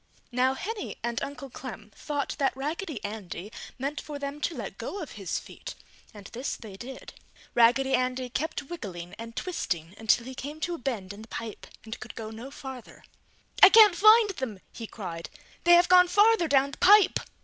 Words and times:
Now 0.31 0.55
Henny 0.55 0.97
and 1.03 1.21
Uncle 1.21 1.51
Clem 1.51 1.91
thought 1.95 2.35
that 2.39 2.57
Raggedy 2.57 3.05
Andy 3.05 3.51
meant 3.77 4.01
for 4.01 4.17
them 4.17 4.41
to 4.41 4.55
let 4.55 4.79
go 4.79 4.99
of 4.99 5.11
his 5.11 5.37
feet 5.37 5.75
and 6.11 6.25
this 6.33 6.55
they 6.55 6.75
did. 6.75 7.13
Raggedy 7.53 7.93
Andy 7.93 8.27
kept 8.27 8.63
wiggling 8.63 9.13
and 9.19 9.35
twisting 9.35 9.93
until 9.99 10.25
he 10.25 10.33
came 10.33 10.59
to 10.61 10.73
a 10.73 10.79
bend 10.79 11.13
in 11.13 11.21
the 11.21 11.27
pipe 11.27 11.67
and 11.85 11.99
could 11.99 12.15
go 12.15 12.31
no 12.31 12.49
farther. 12.49 13.03
"I 13.61 13.69
can't 13.69 13.95
find 13.95 14.31
them!" 14.31 14.59
he 14.73 14.87
cried. 14.87 15.29
"They 15.65 15.73
have 15.73 15.87
gone 15.87 16.07
farther 16.07 16.47
down 16.47 16.71
the 16.71 16.79
pipe! 16.79 17.19